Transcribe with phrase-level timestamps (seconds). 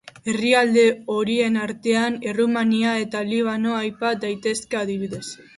[0.31, 5.25] Herrialde horien artean Errumania eta Libano aipa daitezke, adibidez.